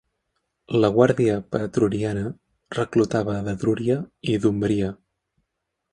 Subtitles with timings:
[0.83, 2.25] La Guàrdia Pretoriana
[2.79, 3.99] reclutava d'Etrúria
[4.35, 4.91] i d'Umbria.